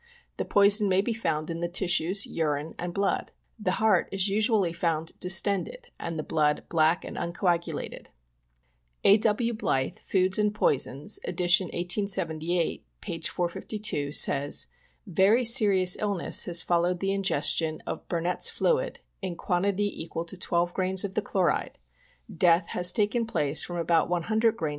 [0.37, 3.31] The poison may be found in the tissues, urine and blood.""
[3.69, 8.07] The heart is usually found distended, and the blood black and uncoagulated."
[9.03, 9.17] A.
[9.17, 9.53] W.
[9.53, 11.39] Blyth, Foods and Poisons, ed.
[11.39, 13.21] 1878, p.
[13.21, 14.69] 452, says:"
[15.07, 20.35] Yery serious illness has followed the ingestion of Bur nett's fluid, in quantity equal to
[20.35, 21.75] 12 grains of the chloride^
[22.35, 24.69] Death has taken place from about 100 grs.